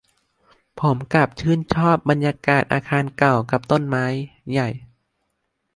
[0.79, 4.05] ผมกลับชื่นชอบบรรยากาศอาคารเก่ากับต้นไม้
[4.51, 4.69] ใหญ่